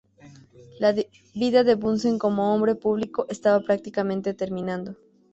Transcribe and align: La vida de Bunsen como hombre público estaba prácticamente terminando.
La 0.79 0.95
vida 1.35 1.63
de 1.63 1.75
Bunsen 1.75 2.17
como 2.17 2.55
hombre 2.55 2.73
público 2.73 3.27
estaba 3.29 3.59
prácticamente 3.63 4.33
terminando. 4.33 4.95